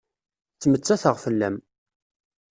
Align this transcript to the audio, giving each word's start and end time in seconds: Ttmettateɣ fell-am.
Ttmettateɣ 0.55 1.15
fell-am. 1.23 1.57